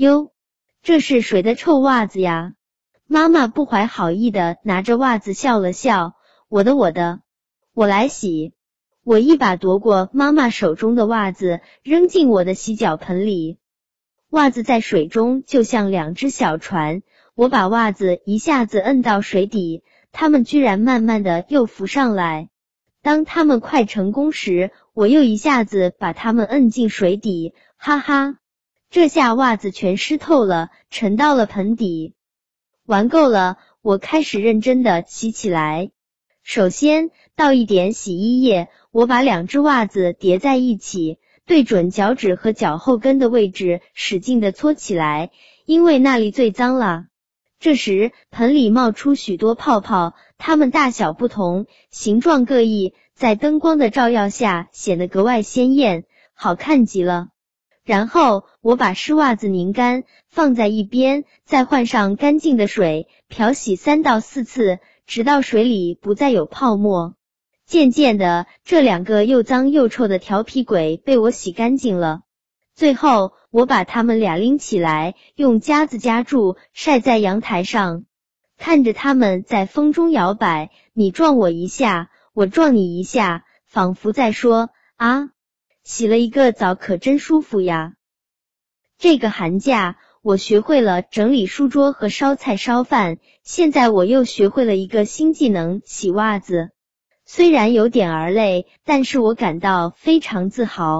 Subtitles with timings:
[0.00, 0.32] 哟，
[0.82, 2.54] 这是谁的臭袜子呀？
[3.06, 6.14] 妈妈不怀好意的拿着袜子笑了笑，
[6.48, 7.20] 我的我的，
[7.74, 8.54] 我来洗。
[9.04, 13.58] 我一把夺过妈妈手中的袜子，扔进我的洗脚盆里。
[14.30, 17.02] 袜子在水中就像两只小船，
[17.34, 19.82] 我把袜子一下子摁到水底，
[20.12, 22.48] 它们居然慢慢的又浮上来。
[23.02, 28.38] 当它们快成功时，我又一下子把它们摁进水底，哈哈，
[28.90, 32.14] 这下袜子全湿透了，沉到了盆底。
[32.84, 35.92] 玩够了，我开始认真的洗起来。
[36.42, 38.68] 首先倒一点洗衣液。
[38.90, 45.30] 我把两只袜子叠在一起，对准脚趾和脚后跟的位置使劲的搓起来，
[45.64, 47.04] 因为那里最脏了。
[47.60, 57.28] 这时盆里冒出许多泡泡，它们大小不同，形状各异，在灯光的照耀下显得格外鲜艳，好看极了。
[57.84, 67.14] 然后我把湿袜子拧干，放在一边，再换上干净的水，漂洗三到四次，直到水里不再有泡沫。
[67.66, 72.22] 渐渐的，这两个又脏又臭的调皮鬼被我洗干净了。
[72.74, 78.04] 最后，我把他们俩拎起来，用夹子夹住，晒在阳台上，
[78.58, 85.30] 看着他们在风中摇摆，你撞我一下，我撞你一下，仿佛在说：“啊，
[85.82, 87.94] 洗了一个澡可真舒服呀。”
[88.98, 96.70] 这个寒假，我学会了整理书桌和烧菜烧饭，现在我又学会了一个新技能——洗袜子。
[97.24, 100.98] 虽然有点儿累，但是我感到非常自豪。